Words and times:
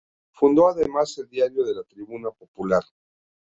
Fundó 0.31 0.67
además 0.67 1.15
el 1.19 1.29
diario 1.29 1.63
La 1.63 1.83
Tribuna 1.83 2.31
Popular. 2.31 2.81